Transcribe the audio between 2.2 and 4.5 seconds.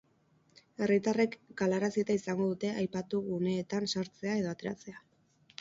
izango dute aipatu guneetan sartzea